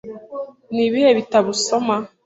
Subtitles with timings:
[0.73, 1.95] Ni ibihe bitabo usoma?